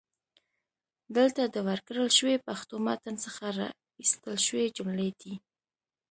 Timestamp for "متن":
2.85-3.15